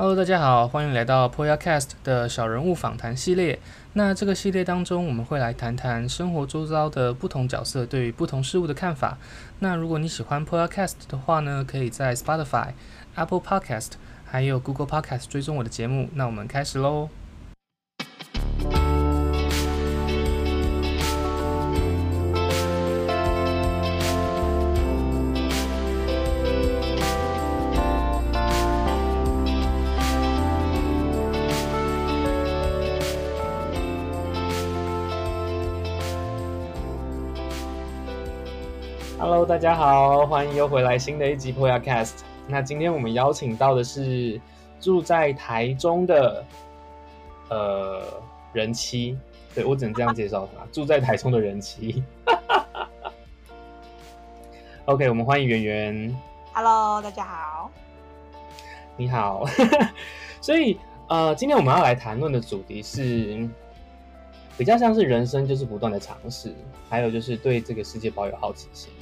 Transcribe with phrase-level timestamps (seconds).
[0.00, 3.58] Hello，大家好，欢迎来到 Poyacast 的小人物访谈系列。
[3.94, 9.18] 那这个系列当中，我们会来谈谈生活周遭的不同角色对于不同事物的看法。
[9.58, 12.68] 那如果你喜欢 Poyacast 的话呢，可以在 Spotify、
[13.16, 16.08] Apple Podcast 还有 Google Podcast 追踪我的节目。
[16.14, 17.08] 那我们开始喽。
[39.48, 42.18] 大家好，欢迎又回来新的一集 Podcast。
[42.46, 44.38] 那今天我们邀请到的是
[44.78, 46.44] 住在台中的
[47.48, 48.02] 呃
[48.52, 49.18] 人妻，
[49.54, 52.04] 对，我只能这样介绍他，住在台中的人妻。
[54.84, 56.14] OK，我们欢迎圆圆。
[56.52, 57.70] Hello，大家好。
[58.98, 59.46] 你好。
[60.42, 63.48] 所以呃，今天我们要来谈论的主题是
[64.58, 66.54] 比较像是人生就是不断的尝试，
[66.90, 68.92] 还有就是对这个世界抱有好奇心。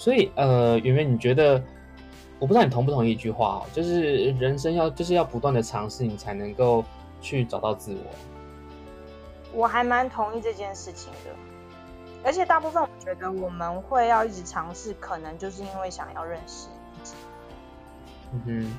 [0.00, 1.62] 所以，呃，圆圆，你觉得，
[2.38, 6.82] 我不知道你同不同意一句话哦，就是人生要就是要不断的尝试，你才能够
[7.20, 8.00] 去找到自我。
[9.52, 11.36] 我还蛮同意这件事情的，
[12.24, 16.68] 而且大部分我觉得我们会要一直尝试，可能就是因为想要认识
[17.02, 17.16] 自己。
[18.32, 18.78] 嗯哼，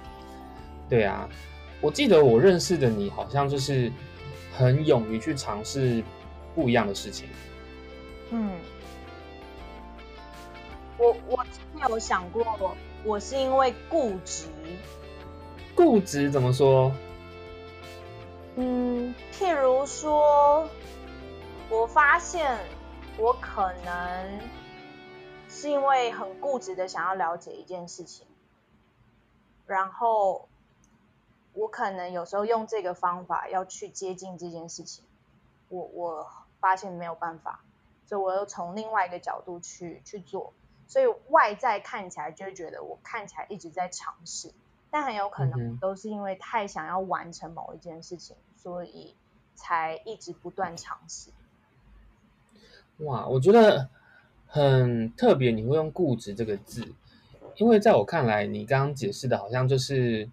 [0.89, 1.29] 对啊，
[1.81, 3.91] 我记得我认识的你好像就是
[4.57, 6.03] 很勇于去尝试
[6.55, 7.27] 不一样的事情。
[8.31, 8.49] 嗯。
[11.01, 14.45] 我我真有想过，我是因为固执。
[15.75, 16.91] 固执怎么说？
[18.55, 20.69] 嗯，譬如说，
[21.71, 22.55] 我发现
[23.17, 24.39] 我可能
[25.49, 28.27] 是因为很固执的想要了解一件事情，
[29.65, 30.47] 然后
[31.53, 35.03] 我可能有时候用这个方法要去接近这件事情，
[35.69, 36.27] 我我
[36.59, 37.61] 发现没有办法，
[38.05, 40.53] 所以我又从另外一个角度去去做。
[40.91, 44.51] 所以外在看起来就会觉得我看起来一直在尝试，
[44.89, 49.15] 但很有可能都是因为太想要完成某一件事情，所以
[49.55, 51.31] 才一直不断尝试。
[52.97, 53.87] 哇，我觉得
[54.47, 56.93] 很特别，你会用“固执”这个字，
[57.55, 60.29] 因为在我看来，你刚刚解释的好像就是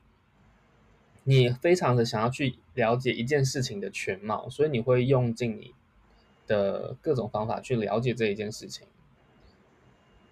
[1.22, 5.72] 你非常的想要去了解一件事情的全貌，所以你会用尽你
[6.48, 8.88] 的各种方法去了解这一件事情。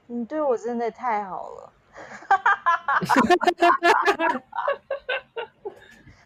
[0.09, 1.73] 你对我真的太好了，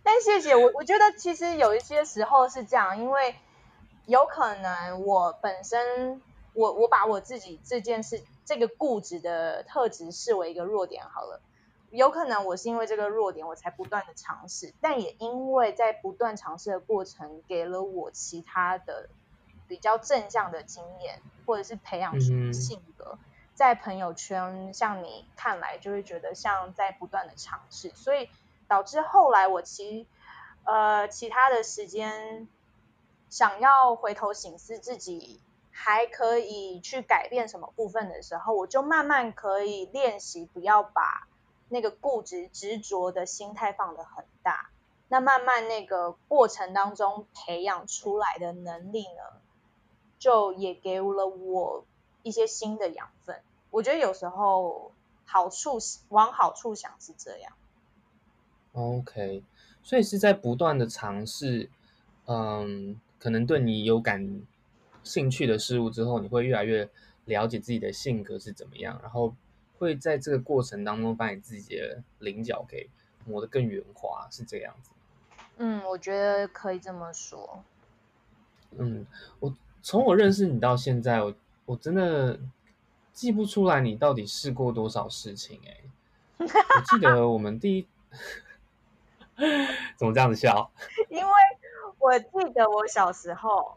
[0.02, 0.70] 但谢谢我。
[0.74, 3.34] 我觉得其实有一些时候是这样，因为
[4.06, 6.20] 有可能我本身，
[6.52, 11.40] 我我把我自己这件事这个固执的特质视为一个弱点好了。
[11.90, 19.08] 有可能我是因为这个弱点，我才不断的尝试，但也因为在不断尝试的过程，给了我其他的
[19.66, 23.14] 比较正向的经验，或者是培养出性格。
[23.14, 23.18] 嗯
[23.60, 28.30] 在朋友圈，像你看来就会觉得像在不断的尝试，所以
[28.66, 30.06] 导致后来我其
[30.64, 32.48] 呃其他的时间
[33.28, 41.28] 想要回头省思自己还可以去改变什么部分的时候，我就慢慢可以练习不要把
[41.68, 44.70] 那个固执执着的心态放得很大。
[45.08, 49.38] 那慢慢那个过程当中培养出来的能力呢，
[50.18, 51.84] 就也给了我
[52.22, 53.42] 一些新的养分。
[53.70, 54.92] 我觉得有时候
[55.24, 57.52] 好处往好处想是这样。
[58.72, 59.44] OK，
[59.82, 61.70] 所以是在不断的尝试，
[62.26, 64.42] 嗯，可能对你有感
[65.04, 66.88] 兴趣的事物之后，你会越来越
[67.26, 69.34] 了解自己的性格是怎么样，然后
[69.78, 72.90] 会在这个过程当中把你自己的棱角给
[73.24, 74.90] 磨得更圆滑，是这样子。
[75.58, 77.62] 嗯，我觉得可以这么说。
[78.78, 79.06] 嗯，
[79.38, 81.34] 我从我认识你到现在，我
[81.66, 82.38] 我真的。
[83.20, 87.86] 记不出来你到底试过多少事情哎、欸，我记得我们第一，
[89.94, 90.70] 怎么这样子笑？
[91.10, 91.32] 因为
[91.98, 93.76] 我记得我小时候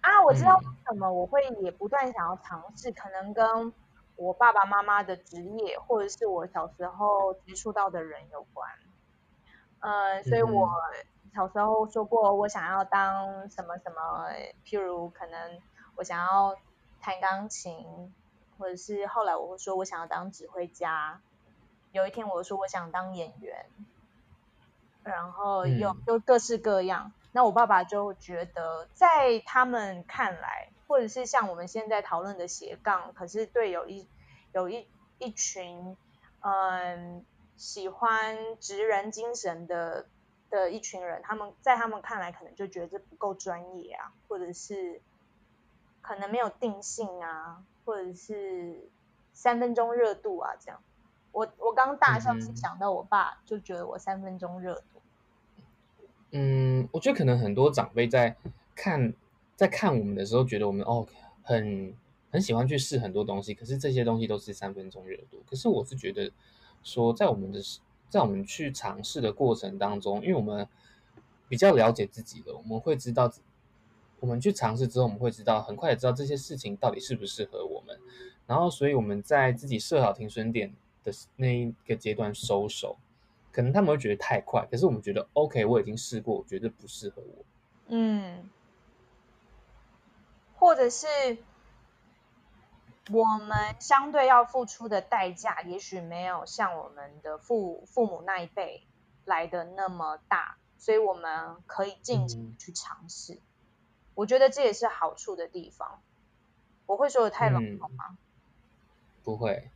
[0.00, 3.70] 啊，我知道为什么我会也不断想要尝试，嗯、可能跟
[4.16, 8.70] 我爸爸妈妈的职业或者是我小时候接触到的人有关。
[9.80, 10.70] 嗯，所以我
[11.34, 14.30] 小时候说过我想要当什么什么，
[14.64, 15.60] 譬如可能
[15.96, 16.56] 我想要
[17.02, 18.10] 弹钢琴。
[18.58, 21.20] 或者是后来我会说，我想要当指挥家。
[21.92, 23.66] 有一天我说我想当演员，
[25.04, 27.12] 然后又又各式各样。
[27.30, 34.08] 那我爸爸就觉得，在他们看来，或者是像我们现在讨论的斜杠，可是对有一
[34.52, 34.86] 有一
[35.18, 35.96] 一群
[36.40, 37.24] 嗯
[37.56, 40.06] 喜欢职人精神的
[40.50, 45.00] 的一群人，他们在他们看来可能就觉得这不够专业啊，或者是
[46.06, 48.90] 可能没有定性啊，或者是
[49.32, 50.78] 三分钟热度啊这样。
[51.32, 55.00] 我我刚大笑是想到我爸就觉得我三分钟热度。
[56.32, 58.36] 嗯，我觉得可能很多长辈在
[58.74, 59.14] 看
[59.56, 61.06] 在看我们的时候，觉得我们哦
[61.42, 61.94] 很
[62.30, 65.42] 很喜欢去试很多东西，可是这些东西都是三分钟热度。
[65.48, 66.30] 可是我是觉得
[66.82, 67.60] 说，在我们的
[68.10, 70.68] 在我们去尝试的过程当中，因为我们
[71.48, 73.32] 比较了解自己了，我们会知道，
[74.24, 78.00] 我们去尝试之后，我们会知道很快的知道这些事情到底适不适合我们。
[78.46, 82.96] 然后，所以我们在自己设好停损点的那一个阶段收手，
[83.52, 87.44] 可能他们会觉得太快，可是我们觉得 OK，我已经试过，我觉得不适合我。
[87.88, 88.48] 嗯，
[90.56, 91.06] 或者是
[93.10, 98.86] 我们相对要付出的代价，也许没有像我们的父父母那一辈
[99.26, 103.34] 来的那么大，所以我们可以尽情去尝试。
[103.34, 103.40] 嗯、
[104.14, 106.00] 我觉得这也是好处的地方。
[106.86, 108.04] 我会说的太笼统吗？
[108.10, 108.18] 嗯、
[109.22, 109.70] 不会。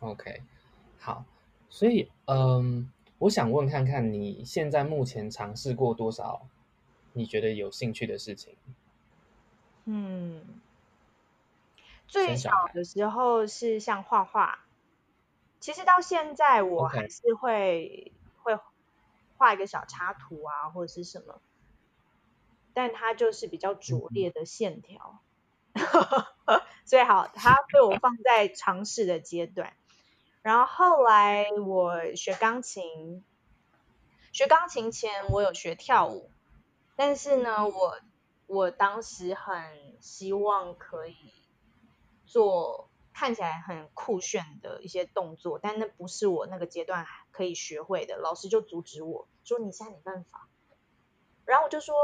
[0.00, 0.42] OK，
[0.98, 1.24] 好，
[1.68, 6.46] 所以嗯，我想问看看你现在目前尝试过多少
[7.12, 8.56] 你觉得有兴趣的事情？
[9.84, 10.42] 嗯，
[12.08, 14.60] 最小的时候是像画画，
[15.60, 18.12] 其实到现在我还是会.
[18.44, 18.58] 会
[19.38, 21.40] 画一个小插图啊，或者是什么，
[22.74, 25.20] 但它就是比较拙劣的线条。
[25.74, 29.72] 嗯 所以好，它被我放在尝试的阶段。
[30.42, 33.24] 然后后来我学钢琴，
[34.32, 36.28] 学钢琴前我有学跳舞，
[36.96, 38.00] 但是呢，我
[38.48, 39.54] 我当时很
[40.00, 41.16] 希望可以
[42.26, 50.48] 做看起来很酷炫的一些动作，但那不是我那个阶段可以学会的，老师就阻止我说：“你现在没办法。”
[51.52, 51.94] 然后我就说：“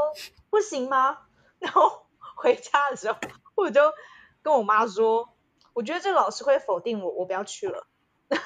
[0.51, 1.17] 不行吗？”
[1.57, 2.05] 然后
[2.35, 3.17] 回家的时候。
[3.55, 3.81] 我就
[4.43, 5.27] 跟我妈说，
[5.73, 7.87] 我觉得这老师会否定我，我不要去了。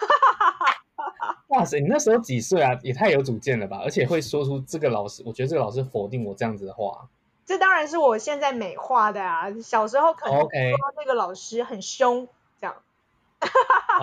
[1.50, 2.80] 哇塞，你那时候几岁啊？
[2.82, 3.82] 也太有主见了吧！
[3.84, 7.10] 而且会说出这个老师，我觉得这个老师否定我这样子的话。
[7.46, 10.50] 这当然是我现在美化的啊，小时候可能说
[10.96, 12.28] 那个老师很凶，
[12.60, 12.76] 这样。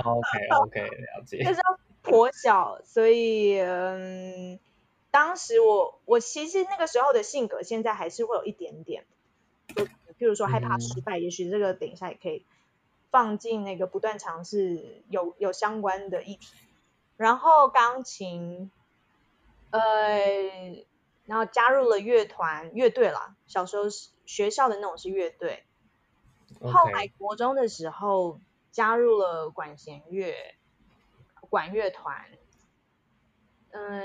[0.05, 1.41] OK OK，了解。
[1.43, 4.61] 那时候颇小，所以嗯，
[5.11, 9.05] 当时我我其实那个时候的性格，现在还是会有一点点。
[9.75, 12.45] 就譬如说害怕失败，嗯、也许这个等一下也可以
[13.11, 16.47] 放进那个不断尝试有有相关的议题。
[17.17, 18.71] 然后钢琴，
[19.71, 19.81] 呃，
[21.27, 23.37] 然后加入了乐团乐队啦。
[23.47, 23.85] 小时候
[24.27, 25.65] 学校的那种是乐队。
[26.61, 28.41] 后来国中的时候
[28.71, 30.35] 加入了管弦乐
[31.49, 32.27] 管乐团。
[33.73, 34.03] 嗯，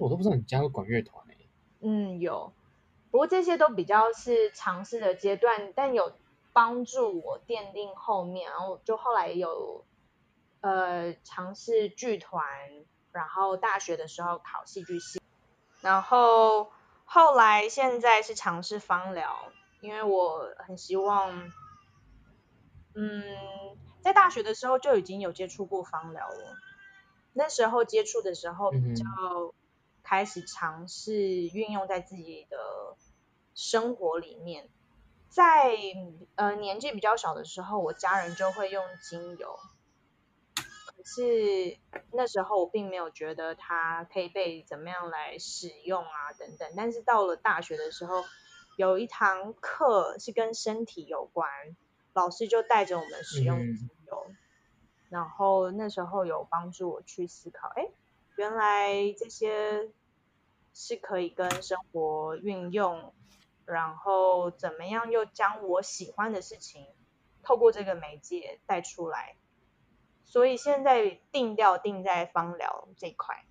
[0.00, 1.48] 我都不知道你加入管乐团欸。
[1.80, 2.52] 嗯，有。
[3.10, 6.12] 不过这些都比较是尝试的阶段，但有
[6.52, 9.84] 帮助我奠定后面，然后就后来有
[10.60, 12.44] 呃尝试剧团，
[13.12, 15.20] 然后大学的时候考戏剧系，
[15.80, 16.72] 然后
[17.04, 21.52] 后来现在是尝试芳疗，因为我很希望，
[22.94, 23.22] 嗯，
[24.00, 26.56] 在大学的时候就已经有接触过芳疗了，
[27.34, 29.04] 那时候接触的时候比较
[30.02, 32.56] 开始尝试运用在自己的。
[33.56, 34.68] 生活里面，
[35.28, 35.76] 在
[36.34, 39.56] 呃年纪比较小的时候，我家人就会用精油，
[40.56, 41.78] 可是
[42.10, 46.68] 那时候我并没有觉得它可以被怎么样来使用啊等等。
[46.76, 48.24] 但是到了大学的时候，
[48.76, 51.48] 有一堂课是跟身体有关，
[52.12, 54.36] 老师就带着我们使用精油，嗯、
[55.14, 57.86] 然后那时候有帮助我去思考，哎，
[58.34, 59.92] 原来这些
[60.72, 63.14] 是可以跟生活运用。
[63.64, 66.84] 然后怎么样又将我喜欢的事情
[67.42, 69.36] 透过这个媒介带出来？
[70.24, 73.46] 所以现在定调定在芳疗这一块。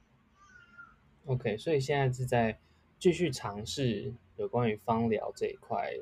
[1.25, 2.59] OK，所以现在是在
[2.99, 5.93] 继续尝试有关于芳疗这一块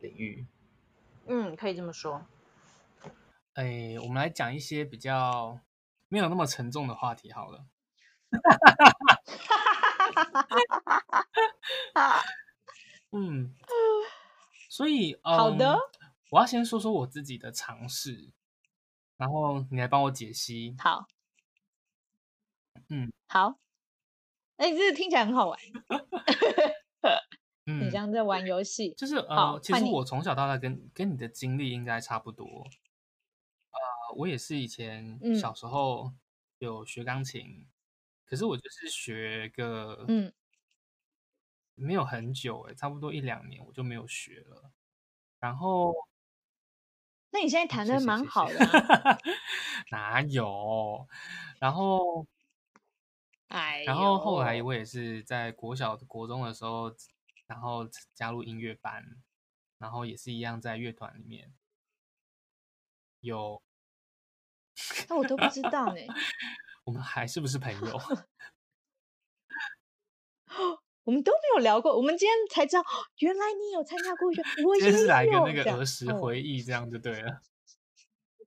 [0.00, 0.44] 领域。
[1.26, 2.26] 嗯，可以这么说。
[3.56, 5.58] 哎，我们来讲一些比较
[6.08, 7.64] 没有那么沉重的话题好了。
[13.12, 13.54] 嗯，
[14.68, 15.78] 所以，嗯、好的，
[16.30, 18.30] 我要先说说我自己的尝试，
[19.16, 20.76] 然后你来帮我解析。
[20.78, 21.06] 好，
[22.90, 23.58] 嗯，好，
[24.58, 25.58] 哎，这个听起来很好玩，
[27.64, 32.70] 嗯，你像在玩游戏，就是呃，其实我从小到大跟跟你的经历应该差不多，呃，
[34.14, 36.12] 我也是以前小时候
[36.58, 37.66] 有学钢琴，嗯、
[38.24, 40.32] 可是我就是学个嗯，
[41.74, 44.72] 没有很久哎，差不多一两年我就没有学了。
[45.38, 45.92] 然后，
[47.30, 48.58] 那你现在弹的蛮好的、
[49.90, 51.06] 哪有？
[51.58, 52.26] 然后，
[53.48, 56.94] 哎，然后后来我也是在国小、国中的时候，
[57.46, 59.04] 然后加入音乐班，
[59.78, 61.52] 然后也是一样在乐团里面
[63.20, 63.62] 有。
[65.08, 66.00] 那我都不知道呢。
[66.84, 68.00] 我们还是不是朋友？
[71.04, 72.82] 我们都没有聊过，我们今天才知道，
[73.18, 74.42] 原来你有参加过一个。
[74.64, 77.40] 我也是来个那个儿时回忆，这样就对了。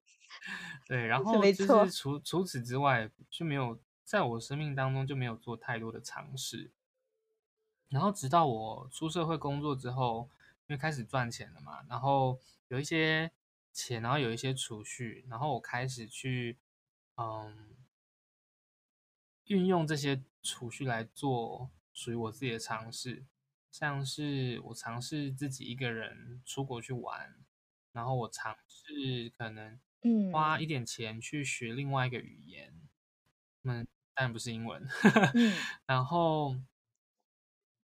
[0.88, 6.71] 对，然后就是除除此之外，就没有在我生命当中就没有做太多的尝试。
[7.89, 10.29] 然后直到我出社会工作之后，
[10.67, 13.31] 因为开始赚钱了嘛，然后有一些
[13.74, 16.58] 钱，然后有一些储蓄，然后我开始去
[17.16, 17.76] 嗯
[19.46, 21.72] 运用这些储蓄来做。
[21.92, 23.26] 属于我自己的尝试，
[23.72, 27.36] 像是我尝试自己一个人出国去玩，
[27.92, 29.78] 然后我尝试可能
[30.32, 32.74] 花一点钱去学另外一个语言，
[33.64, 34.88] 嗯，当然不是英文，
[35.34, 35.54] 嗯、
[35.86, 36.56] 然后，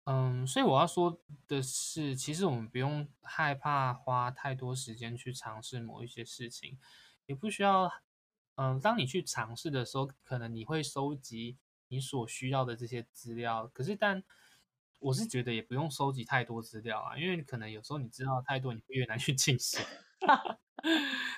[0.04, 6.78] 嗯，所以我要说的是，其实我们不用害怕花太多时间去尝试某一些事情，
[7.26, 7.90] 也不需要，
[8.56, 11.58] 嗯，当你去尝试的时候，可能你会收集。
[11.88, 14.20] 你所需要的这些资料，可是但
[14.98, 19.84] 我是觉得也不用收集太多资料啊，因为可能有时候你知道太多，你会越难去进行。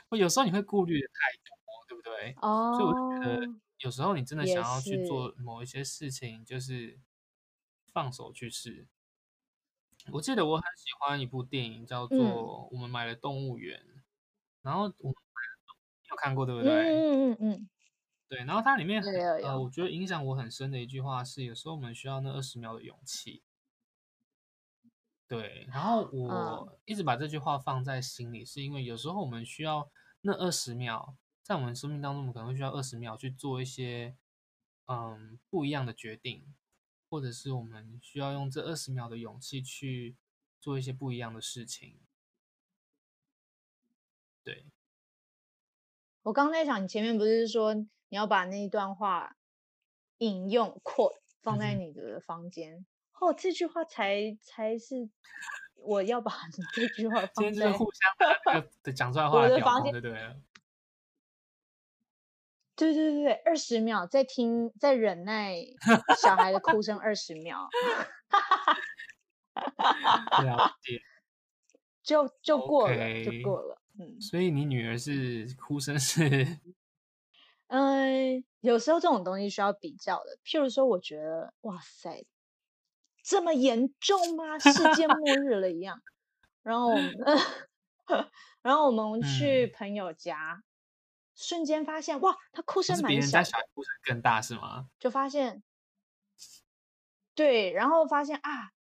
[0.08, 2.34] 我有时候你会顾虑的太多，对不对？
[2.40, 2.74] 哦。
[2.78, 6.98] 所以我就觉得有时候你真的想要去做某一些事情，就是
[7.96, 8.86] 放手去试。
[10.12, 12.18] 我记得我很喜欢一部电影，叫做
[12.70, 14.02] 《我们买了动物园》，嗯，
[14.60, 15.14] 然后我们
[16.10, 16.70] 有看过对不对？
[16.72, 17.52] 嗯嗯嗯。
[17.52, 17.68] 嗯
[18.28, 23.42] 对，然后它里面很呃，我觉得影响我很深的一句话是：有时候我们需要那二十秒的勇气。
[25.26, 34.16] 对，然后我一直把这句话放在心里，是因为有时候我们需要那二十秒，在我们生命当中，我们可能会需要二十秒去做一些
[34.86, 36.52] 嗯不一样的决定，
[37.08, 40.16] 或者是我们需要用这二十秒的勇气去
[40.60, 42.00] 做一些不一样的事情。
[44.42, 44.66] 对，
[46.22, 47.86] 我刚在想，你前面不是说？
[48.08, 49.36] 你要把那一段话
[50.18, 52.86] 引用 quote 放在你的房间，嗯、
[53.20, 55.10] 哦，这句话才才是
[55.74, 56.30] 我要把
[56.72, 60.36] 这句话放在互相的 讲出来话的房间，对对对，
[62.76, 65.56] 对对对对，二十秒再听，再忍耐
[66.22, 67.68] 小孩的哭声二十秒，
[70.44, 71.00] 了解，
[72.02, 76.20] 就就过了，okay, 就过了，嗯，所以你女儿是哭声是。
[77.68, 80.38] 嗯，有时候这种东西需要比较的。
[80.44, 82.24] 譬如说，我觉得哇塞，
[83.24, 84.56] 这么严重吗？
[84.58, 86.00] 世界末日了一样。
[86.62, 87.12] 然后我们，
[88.62, 90.62] 然后我们去朋友家，嗯、
[91.36, 93.08] 瞬间发现哇，他哭声蛮小。
[93.08, 94.88] 别人家小孩哭声更大是吗？
[94.98, 95.62] 就发现，
[97.36, 98.72] 对，然后发现啊，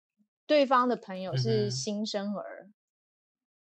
[0.46, 2.74] 对方的朋友是新生儿，嗯、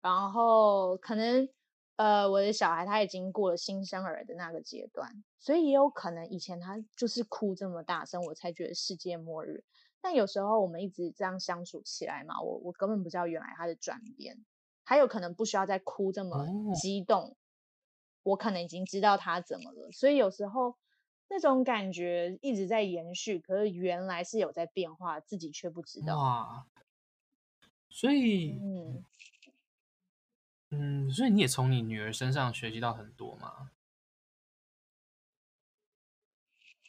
[0.02, 1.50] 然后可能。
[1.98, 9.64] 呃，我的小孩他已经过了新生儿的那个阶段，所以也有可能以前他就是哭这么大声，我才觉得世界末日。
[10.02, 14.44] 但有时候我们一直这样相处起来嘛，我我根本不知道原来他的转变，
[14.84, 17.36] 还有可能不需要再哭这么激动，哦，
[18.24, 19.92] 我可能已经知道他怎么了。
[19.92, 20.78] 所以有时候
[21.30, 26.18] 那种感觉一直在延续，可是原来是有在变化，自己却不知道。
[26.18, 26.68] 哇，
[27.90, 29.04] 所以嗯。
[30.74, 33.72] 嗯，所以你也从你女儿身上学习到很多吗？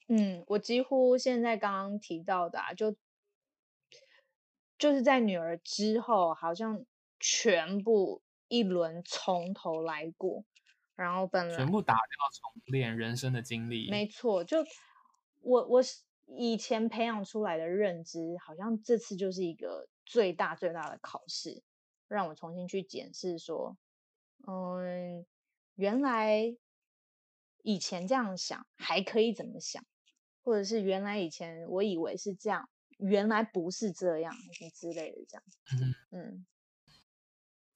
[0.07, 2.95] 嗯，我几乎现在刚刚提到的啊，就
[4.79, 6.85] 就是在女儿之后，好像
[7.19, 10.45] 全部一轮从头来过，
[10.95, 13.91] 然后本来全部打掉重练人生的经历。
[13.91, 14.59] 没错，就
[15.41, 15.83] 我我
[16.27, 21.63] 以前培养出来的认知，好像这次就是一个最大最大的考试。
[22.09, 23.75] 让我重新去检视，说，
[24.47, 25.25] 嗯，
[25.77, 26.55] 原来
[27.63, 29.83] 以前这样想还可以怎么想，
[30.43, 32.69] 或者是原来以前我以为是这样，
[32.99, 35.45] 原来不是这样，什么之类的这样。
[35.71, 36.47] 嗯嗯，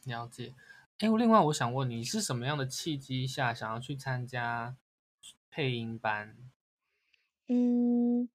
[0.05, 0.55] 了解。
[0.99, 4.77] 哎，我另外我想问你，是什么样的契机下想要去参加
[5.51, 6.37] 配音班？
[7.49, 8.29] 嗯，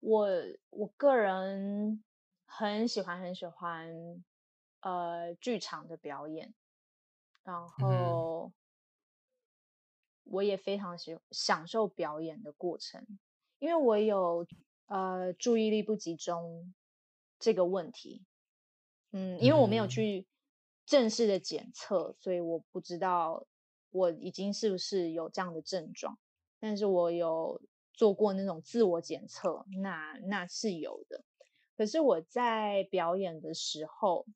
[0.00, 0.28] 我
[0.70, 2.02] 我个人
[2.46, 4.24] 很喜欢很喜欢。
[4.82, 6.54] 呃，剧场的表演，
[7.44, 8.50] 然后
[10.24, 13.06] 我也非常喜享受表演的过程，
[13.58, 14.46] 因为我有
[14.86, 16.72] 呃注意力不集中
[17.38, 18.24] 这个问题。
[19.10, 20.26] 嗯，因为我没有去
[20.90, 23.46] 正式的检测，所以我不知道
[23.90, 26.18] 我已经是不是有这样的症状。
[26.58, 31.22] 但是我有做过那种自我检测，那那是有的。
[31.76, 34.26] 可是我在表演的时候，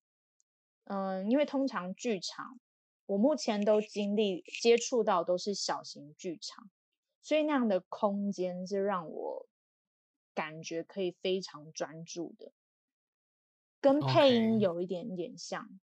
[0.84, 2.60] 嗯，因为通常剧场，
[3.06, 6.70] 我目前都经历接触到都是小型剧场，
[7.20, 9.48] 所以那样的空间是让我
[10.32, 12.52] 感觉可以非常专注的，
[13.80, 15.64] 跟配音有一点点像。
[15.64, 15.83] Okay.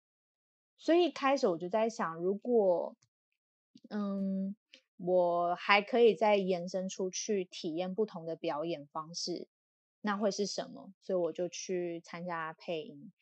[0.79, 2.97] 所以一开始我就在想，如果
[3.91, 4.57] 嗯，
[4.97, 9.49] 我还可以再延伸出去体验不同的表演方式，
[10.01, 10.93] 那会是什么？
[11.01, 13.13] 所以我就去参加配音，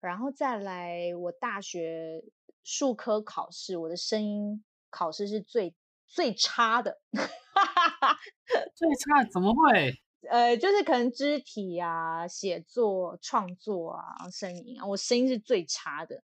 [0.00, 2.24] 然后再来我大学。
[2.66, 5.74] 术科考试，我的声音考试是最
[6.06, 6.98] 最差的，
[8.74, 9.92] 最差怎么会？
[10.30, 16.22] 呃，就是可能肢体啊、写作、创作啊、声音啊，我声音是最差的，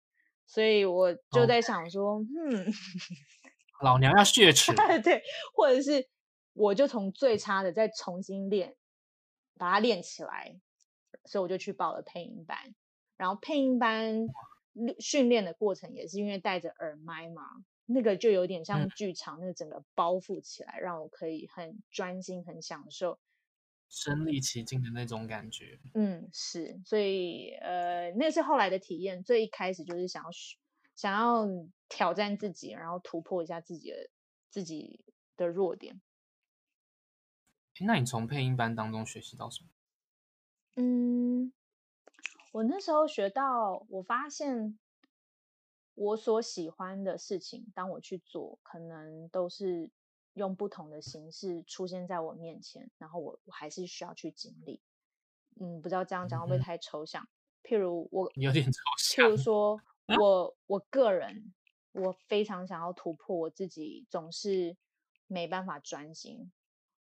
[0.48, 2.66] 所以我就在想说，哦、嗯，
[3.84, 4.74] 老娘要血 耻，
[5.04, 5.22] 对，
[5.54, 6.10] 或者是
[6.54, 8.76] 我就从最差的再重新练，
[9.60, 10.58] 把它练起来，
[11.26, 12.74] 所以我就去报了配音班，
[13.18, 14.28] 然后配音班。
[15.00, 17.42] 训练的过程也是因为戴着耳麦嘛，
[17.88, 23.18] 那个就有点像剧场，那个整个包覆起来，嗯、让我可以很专心、很享受
[23.90, 25.80] 身临其境的那种感觉。
[25.94, 29.24] 嗯，是，所以呃，那是后来的体验。
[29.24, 30.30] 最一开始就是想要
[30.96, 31.48] 想要
[31.90, 34.10] 挑战自己，然后突破一下自己的
[34.50, 36.02] 自己的弱点。
[37.82, 39.70] 那你从配音班当中学习到什么？
[40.76, 41.54] 嗯。
[42.54, 44.80] 我那时候学到，我发现
[45.94, 49.92] 我所喜欢的事情，当我去做，可能都是
[50.38, 54.80] 用不同的形式出现在我面前，然后我我还是需要去经历。
[55.60, 57.24] 嗯，不知道这样讲会不会太抽象？
[57.24, 57.30] 嗯、
[57.64, 59.26] 譬如我有点抽象。
[59.26, 59.82] 譬如说
[60.22, 61.54] 我我个人，
[61.92, 64.78] 我非常想要突破我自己，总是
[65.28, 66.52] 没办法专心。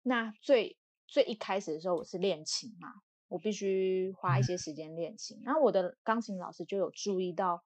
[0.01, 3.03] 那最最一开始的时候，我是练琴嘛。
[3.29, 7.61] 我必须花一些时间练琴，然后我的钢琴老师就有注意到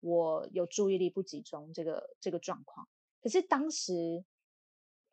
[0.00, 2.86] 我有注意力不集中这个这个状况。
[3.22, 4.26] 可是当时，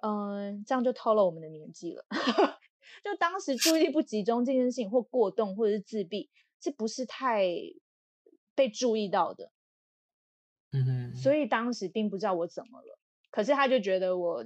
[0.06, 2.06] 嗯，这样就透露我们的年纪了。
[3.04, 7.46] 就当时注意力不集中这件事情，或过动，或者是自闭，这不是太
[8.54, 9.52] 被注意到的。
[11.16, 13.00] 所以当时并不知道我怎么了，
[13.32, 14.44] 可是他就觉得我。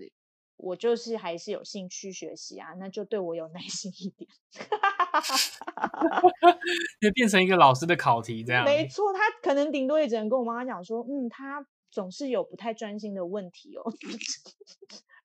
[0.59, 4.27] 我就是还是有兴趣学习啊，那就对我有耐心一点，
[6.99, 8.65] 就变成一个老师的考题这样。
[8.65, 13.83] 没错，他可能顶多也只能跟我妈妈讲说，嗯，他总是有不太专心的问题哦。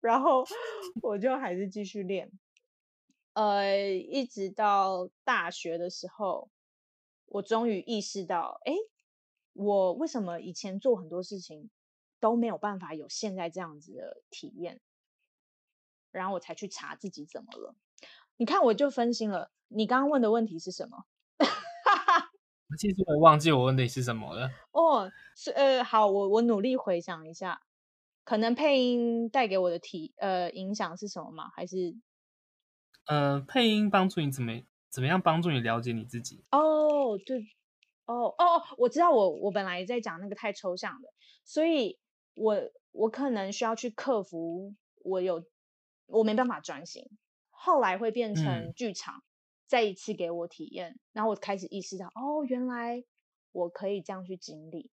[0.03, 0.45] 然后
[1.03, 2.31] 我就还是继续练，
[3.33, 6.51] 呃，一直到大学的时候，
[7.25, 8.75] 我终于意识到，哎，
[9.55, 11.71] 我为什么以前做很多事情
[12.21, 14.81] 都没有办法有现在这样子的体验？
[16.11, 17.75] 然后我才去查自己怎么了。
[18.37, 19.51] 你看，我就分心了。
[19.69, 21.07] 你刚刚问的问题是什么？
[21.39, 24.51] 我其实我忘记我问的是什么了。
[24.73, 27.63] 哦，是呃，好，我我努力回想一下，
[28.25, 31.51] 可能配音带给我的体呃影响是什么吗？
[31.55, 31.95] 还是
[33.07, 34.53] 呃，配音帮助你怎么
[34.91, 36.45] 怎么样帮助你了解你自己？
[36.51, 37.39] 哦，对，
[38.07, 41.09] 哦哦，我知道我，我我本来在讲那个太抽象的，
[41.45, 41.99] 所以
[42.35, 42.57] 我
[42.93, 45.45] 我可能需要去克服我有。
[46.07, 47.09] 我没办法专心，
[47.49, 49.25] 后来会变成剧场，嗯、
[49.67, 53.03] 再一次给我体验，然后我开始意识到，哦，原来
[53.53, 54.91] 我可以这样去经历。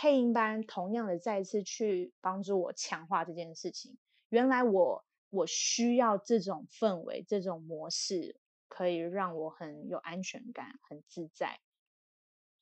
[0.00, 3.98] 配音班同样的再次去帮助我强化这件事情。
[4.28, 11.58] 原来我我需要这种氛围，这种模式可以让我很有安全感，很自在。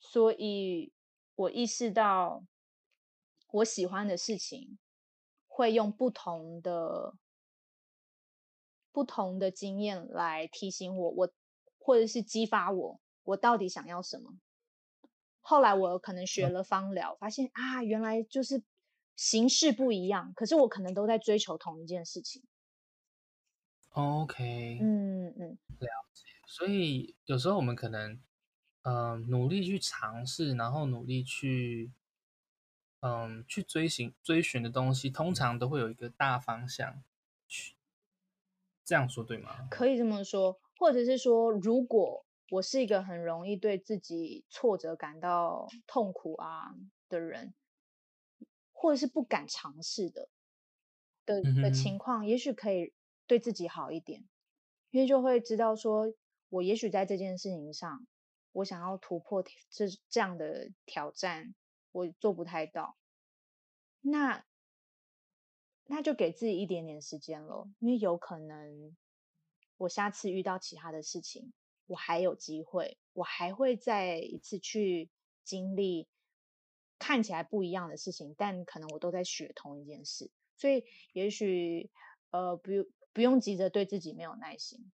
[0.01, 0.94] 所以
[1.35, 2.42] 我意识到
[3.51, 4.79] 我喜欢的事情
[5.46, 7.18] 会用不同的。
[8.92, 11.31] 不同的经验来提醒我，我
[11.79, 14.38] 或者是激发我，我到底想要什么？
[15.48, 18.64] 后来我可能学了芳疗，发现啊，原来就是
[19.14, 22.42] 形式不一样，可是我可能都在追求同一件事情。
[23.90, 26.24] OK，嗯嗯，了解。
[26.48, 28.20] 所以有时候我们可能，
[28.82, 31.92] 呃，努力去尝试，然后努力去，
[32.98, 37.04] 嗯，去追寻追寻的东西，通常都会有一个大方向
[37.46, 37.76] 去。
[38.85, 39.68] 这样说对吗？
[39.70, 46.74] 可以这么说，或者是说，如果我是一个很容易对自己挫折感到痛苦啊
[47.09, 47.54] 的人，
[48.72, 50.28] 或者是不敢尝试的，
[51.24, 52.92] 的的情况，也许可以
[53.26, 54.24] 对自己好一点，
[54.90, 56.14] 因为就会知道说，
[56.48, 58.06] 我也许在这件事情上，
[58.52, 61.54] 我想要突破这这样的挑战，
[61.90, 62.96] 我做不太到，
[64.00, 64.44] 那
[65.87, 68.96] 那就给自己一点点时间了，因为有可能
[69.78, 71.52] 我下次遇到其他的事情，
[71.87, 75.11] 我还有机会，我还会再一次去
[75.44, 76.09] 经历。
[76.99, 81.90] 看起来不一样的事情，但可能我都在学同一件事，所以也许
[82.31, 84.90] 呃，不用不用急着对自己没有耐心，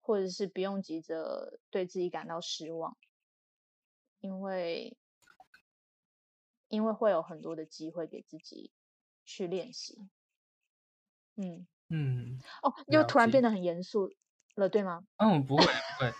[0.00, 2.96] 或者是不用急着对自己感到失望，
[4.20, 4.96] 因为
[6.68, 8.70] 因为会有很多的机会给自己
[9.24, 10.08] 去练习。
[11.34, 14.12] 嗯嗯，哦，又突然变得很严肃
[14.60, 15.02] 了，对吗？
[15.16, 16.12] 嗯，不会不会，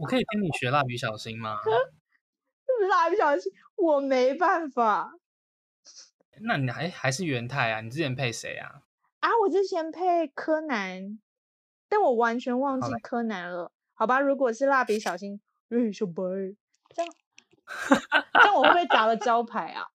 [0.00, 1.60] 我可以跟你学蜡笔小新吗？
[2.90, 5.12] 蜡笔小新，我没办法。
[6.40, 7.80] 那你还还是元太啊？
[7.80, 8.82] 你之前配谁啊？
[9.20, 11.20] 啊，我之前配柯南，
[11.88, 13.72] 但我完全忘记柯南了。
[13.94, 16.22] 好，好吧，如果是蜡笔小新，哎，小白，
[16.94, 17.12] 这样，
[18.32, 19.86] 这样我会不会砸了招牌啊？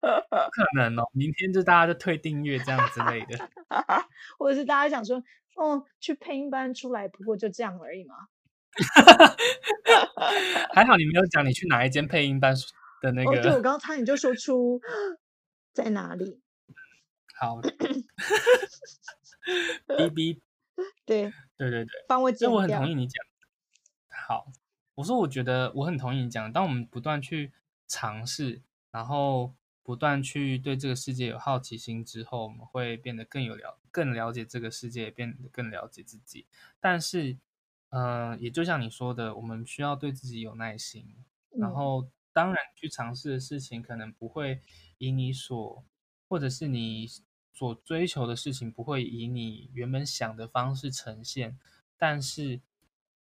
[0.00, 0.06] 不
[0.50, 3.50] 可能哦，明天就大家就退订阅这样之类的，
[4.38, 5.22] 或者是大家想说，
[5.56, 8.14] 哦，去配音班出来，不过就这样而已嘛。
[10.74, 12.54] 还好你没有讲你去哪一间配音班
[13.00, 13.30] 的那个。
[13.30, 14.80] 哦，对，我刚刚差点就说出
[15.72, 16.40] 在哪里。
[17.34, 17.60] 好。
[19.86, 20.40] 哔哔。
[21.06, 22.50] 对对对对，帮我剪掉。
[22.50, 23.24] 我很同意你讲。
[24.28, 24.46] 好，
[24.96, 27.52] 我说我觉得我很同意你讲，当我们不断去
[27.86, 29.54] 尝试，然后
[29.86, 36.46] 不断去对这个世界有好奇心之后，我们会变得更有了更了解这个世界，变得更了解自己。
[36.80, 37.38] 但是。
[37.90, 41.06] 嗯、呃，也就像你说的，我们需要对自己有耐心。
[41.52, 44.60] 嗯、然后，当然去尝试的事情，可能不会
[44.98, 45.84] 以你所，
[46.28, 47.06] 或者是你
[47.54, 51.56] 所追求的事情，不会以你原本想的方式呈现。
[51.96, 52.60] 但是，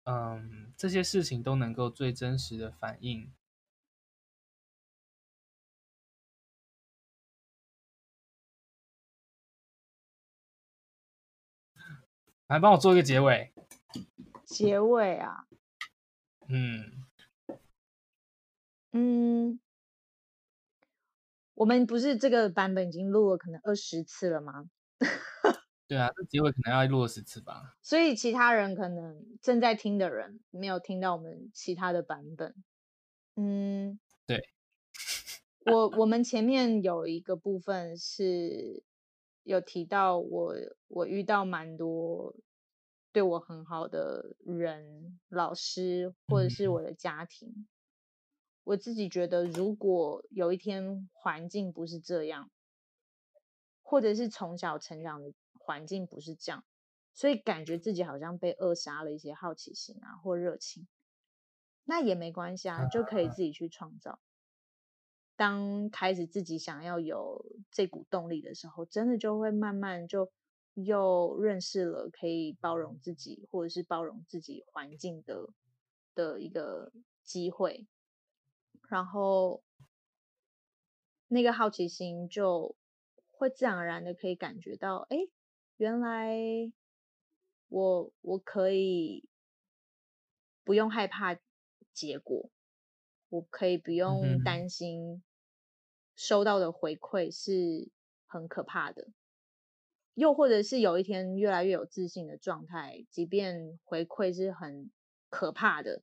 [0.03, 3.31] 嗯，这些事情都能够最真实的反映。
[12.49, 13.53] 来，帮我做一个结尾。
[14.47, 15.45] 结尾啊，
[16.49, 17.05] 嗯
[18.93, 19.61] 嗯，
[21.53, 24.71] 我们不是这个版本已经录了可能二十次了吗？
[25.87, 27.77] 对啊，这结尾可能要录二十次吧。
[27.83, 32.55] 所以其他人可能正在听的人没有听到我们其他的版本。
[33.37, 34.49] 嗯，对，
[35.67, 38.83] 我我们前面有一个部分是
[39.49, 40.55] 有提到我
[40.89, 42.35] 我遇到蛮多。
[43.11, 47.67] 对我很好的人、老师，或者是我的家庭，嗯、
[48.65, 52.51] 我自己觉得，如果有一天环境不是这样，
[53.83, 56.65] 或者是从小成长的环境不是这样，
[57.15, 60.87] 所以感觉自己好像被扼杀了一些好奇心啊或热情，
[61.85, 64.21] 那也没关系啊，就可以自己去创造。
[65.39, 70.31] 当开始自己想要有这股动力的时候，真的就会慢慢就。
[70.85, 75.49] 又认识了可以包容自己，或者是包容自己环境的
[76.15, 76.93] 的一个
[77.25, 77.89] 机会，
[78.89, 79.65] 然后
[81.27, 82.77] 那个好奇心就
[83.33, 85.17] 会自然而然的可以感觉到，哎，
[85.79, 86.39] 原来
[87.67, 89.29] 我我可以
[90.63, 91.37] 不用害怕
[91.93, 92.51] 结果，
[93.31, 95.25] 我可以不用担心
[96.19, 97.89] 收到的回馈是
[98.27, 99.07] 很可怕的。
[100.15, 104.91] 又或者是有一天越来越有自信的状态，即便回馈是很
[105.31, 106.03] 可怕的，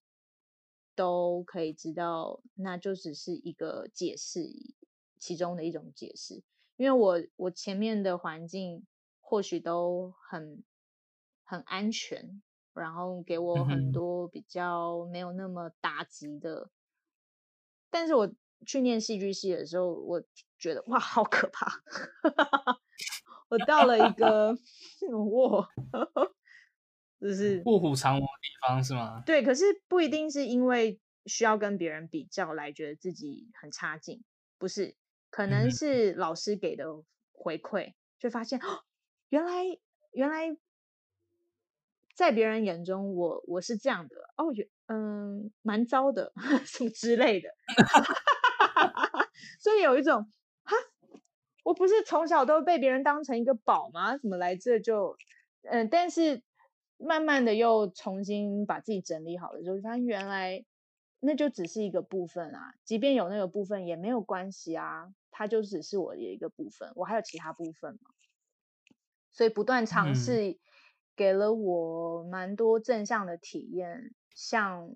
[0.95, 4.49] 都可以知道，那就只是一个解释，
[5.19, 6.41] 其中的一种解释。
[6.78, 8.86] 因为我我前面的环境
[9.19, 10.63] 或许都很
[11.43, 12.41] 很安全，
[12.73, 16.69] 然后给我很多比较没有那么打击的，嗯、
[17.89, 18.34] 但是我
[18.65, 20.22] 去念戏剧系的时候，我
[20.60, 21.82] 觉得哇，好可怕。
[23.50, 24.58] 我到了一个
[25.12, 25.68] 卧，
[27.22, 29.22] 就是卧虎藏龙的地方，是吗？
[29.26, 34.24] 对，可是不一定是因为需要跟别人比较来觉得自己很差劲，
[34.58, 34.96] 不是，
[35.30, 36.86] 可能是老师给的
[37.34, 38.84] 回馈，嗯、就发现哦，
[39.30, 39.63] 原来
[40.12, 40.58] 原来
[42.15, 44.46] 在别人眼中我我是这样的哦，
[44.88, 46.34] 嗯，蛮糟的
[46.65, 47.50] 什么之类的，
[49.60, 50.31] 所以有一种
[50.63, 50.75] 哈。
[51.63, 54.19] 我不是从小都被别人当成一个宝吗？
[54.19, 55.17] 怎么来这就，
[55.63, 56.43] 嗯，但是
[56.97, 60.63] 慢慢的又重新把自己整理好了，就发现原来
[61.19, 68.12] 那就只是一个部分啊，即便有那个部分也没有关系啊，它就只是我的一个部分，我还有其他部分嘛。
[69.31, 70.60] 所以不断尝试
[71.15, 74.93] 给了我蛮多正向的体验，嗯、像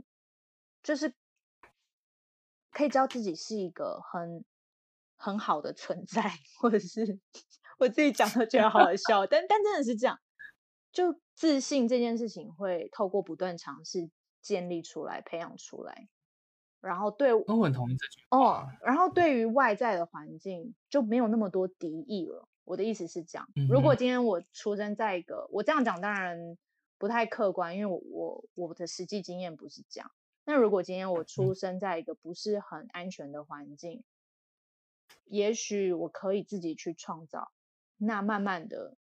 [0.84, 1.16] 就是
[2.80, 4.46] 可以知道自己是一个很
[5.18, 7.20] 很好的存在， 或者是
[7.78, 10.18] 我自己讲都觉得好好笑， 但但真的是这样，
[10.94, 14.10] 就自信这件事情会透过不断尝试
[14.42, 16.08] 建立出来、培养出来。
[16.80, 18.66] 然后对，我很同意这句哦。
[18.82, 22.48] 然后对于外在的环境就没有那么多敌意了。
[22.64, 26.58] 我的意思是这样，嗯、哼如果今天我出生在一个，我这样讲当然
[26.98, 30.10] 不太客观，因为我我我的实际经验不是这样。
[30.50, 37.52] 那如果今天我出生在一个不是很安全的环境，嗯、也许我可以自己去创造。
[37.98, 38.98] 那慢慢的。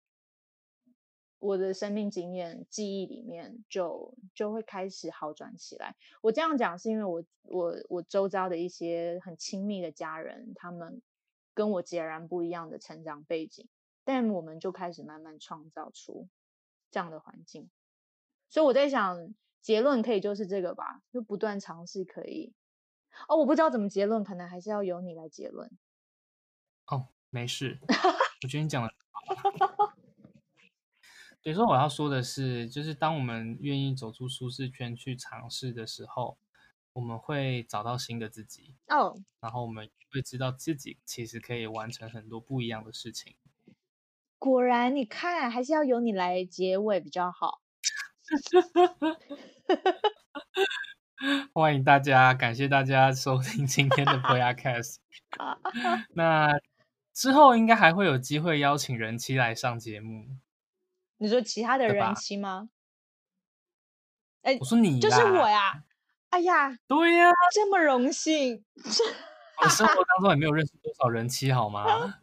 [1.39, 5.95] 我的生命经验、记忆里面就就会开始好转起来。
[6.21, 11.01] 我这样讲是因为我我我周遭的一些很亲密的家人，他们
[11.53, 13.69] 跟我截然不一样的成长背景，
[14.03, 16.27] 但我们就开始慢慢创造出
[16.89, 17.69] 这样的环境。
[18.49, 19.33] 所以我在想，
[19.67, 22.53] 结论可以就是这个吧，就不断尝试可以。
[23.27, 25.69] 哦，我不知道怎么结论，可能还是要由你来结论。
[26.85, 27.77] 哦，没事，
[28.43, 28.89] 我觉得你讲的。
[31.43, 36.37] 所以说我要说的是，就是当我们愿意走出舒适圈去尝试的时候，
[36.93, 39.09] 我们会找到新的自己哦。
[39.09, 39.17] Oh.
[39.41, 43.35] 然后我们会知道自己其实可以完成很多不一样的事情。
[44.39, 47.59] 果然，你看还是要由你来结尾比较好。
[51.53, 54.97] 欢迎大家，感谢大家收听今天的 Podcast。
[56.13, 56.51] 那
[57.13, 60.25] 之后应该还会有机会邀请人妻来上节目。
[61.17, 62.69] 你说其他的人妻吗？
[64.43, 65.83] 哎我说你，就是我呀！
[66.29, 68.63] 哎呀，对呀，这么荣幸。
[69.63, 72.13] 我生活当中也没有认识多少人妻，好吗？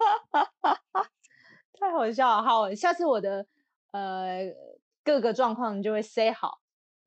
[1.72, 2.42] 太好笑了！
[2.42, 3.44] 好，下次我的
[3.90, 4.44] 呃
[5.04, 6.60] 各个状况你就会 say 好，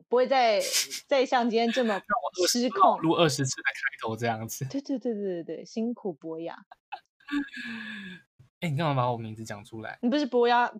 [0.08, 0.62] 不会再
[1.08, 2.00] 再像今天这么
[2.48, 4.64] 失控，录二十次的开头这样子。
[4.70, 6.56] 对对对对对，辛苦博雅。
[8.62, 10.00] 哎，你干嘛把我名字讲出来？
[10.02, 10.72] 你不是博雅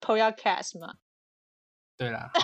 [0.00, 0.94] ？Podcast 吗？
[1.96, 2.30] 对啦，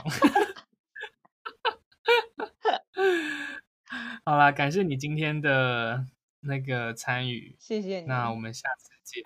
[4.25, 6.05] 好啦，感谢你今天的
[6.41, 8.07] 那个参与，谢谢你。
[8.07, 9.23] 那我们下次见。